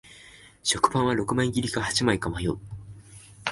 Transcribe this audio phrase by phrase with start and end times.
[0.63, 2.57] 食パンは六枚切りか八枚か迷う